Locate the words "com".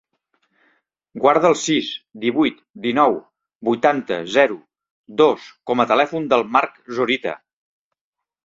5.73-5.85